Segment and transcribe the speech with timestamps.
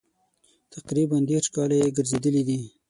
[0.73, 2.59] تقریبا دېرش کاله یې ګرځېدلي دي.